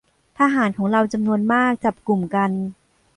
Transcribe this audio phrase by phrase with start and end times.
[0.39, 2.51] ทหารของเราจำนวนมากจับกลุ่มกัน